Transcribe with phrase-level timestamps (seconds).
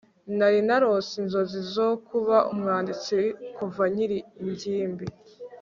[0.37, 3.15] nari narose inzozi zo kuba umwanditsi
[3.57, 5.05] kuva nkiri ingimbi